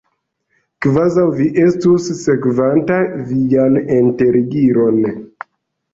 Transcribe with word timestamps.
Kvazaŭ 0.85 1.25
vi 1.41 1.49
estus 1.65 2.09
sekvanta 2.23 2.99
vian 3.33 3.79
enterigiron! 3.99 4.99